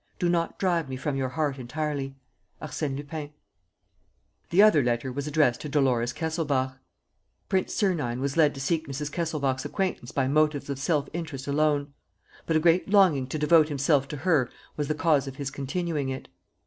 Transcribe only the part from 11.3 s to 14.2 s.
alone. But a great longing to devote himself to